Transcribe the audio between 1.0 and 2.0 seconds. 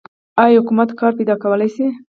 پیدا کولی شي؟